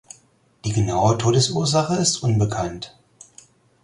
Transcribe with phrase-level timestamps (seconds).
[0.65, 2.97] Die genaue Todesursache ist unbekannt.